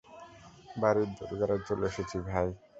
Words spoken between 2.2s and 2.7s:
ভাই।